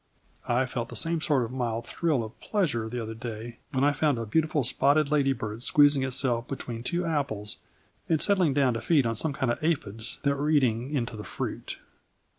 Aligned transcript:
I 0.47 0.65
felt 0.65 0.89
the 0.89 0.95
same 0.95 1.21
sort 1.21 1.43
of 1.43 1.51
mild 1.51 1.85
thrill 1.85 2.23
of 2.23 2.39
pleasure 2.39 2.89
the 2.89 2.99
other 2.99 3.13
day 3.13 3.59
when 3.71 3.83
I 3.83 3.93
found 3.93 4.17
a 4.17 4.25
beautiful 4.25 4.63
spotted 4.63 5.11
ladybird 5.11 5.61
squeezing 5.61 6.01
itself 6.01 6.47
between 6.47 6.81
two 6.81 7.05
apples 7.05 7.57
and 8.09 8.19
settling 8.19 8.55
down 8.55 8.73
to 8.73 8.81
feed 8.81 9.05
on 9.05 9.15
some 9.15 9.33
kind 9.33 9.51
of 9.51 9.63
aphides 9.63 10.19
that 10.23 10.37
were 10.39 10.49
eating 10.49 10.91
into 10.95 11.15
the 11.15 11.23
fruit. 11.23 11.77